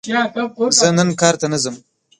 زه 0.81 0.87
نن 0.97 1.09
کار 1.21 1.35
ته 1.41 1.45
نه 1.51 1.57
ځم! 1.63 1.75